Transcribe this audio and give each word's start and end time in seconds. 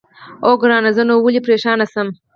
اوه، 0.45 0.59
ګرانه 0.61 0.89
زه 0.97 1.03
نو 1.09 1.15
ولې 1.25 1.41
پرېشانه 1.45 1.85
شم؟ 1.91 2.07